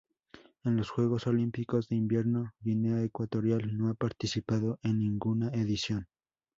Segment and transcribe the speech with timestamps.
[0.63, 6.07] En los Juegos Olímpicos de Invierno Guinea Ecuatorial no ha participado en ninguna edición.